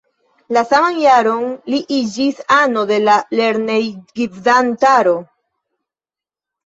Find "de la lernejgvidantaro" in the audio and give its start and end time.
2.93-5.15